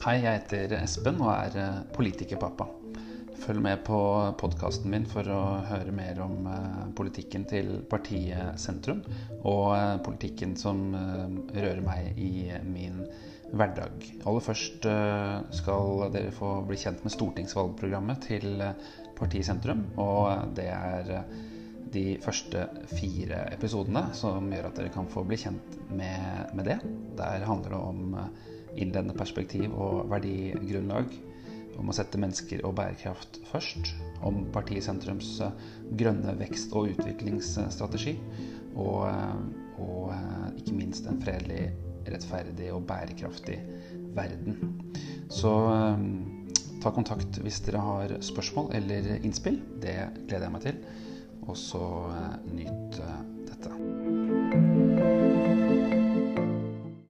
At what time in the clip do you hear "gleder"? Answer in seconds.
50.26-50.48